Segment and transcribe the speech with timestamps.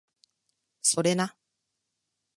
[0.81, 1.37] それな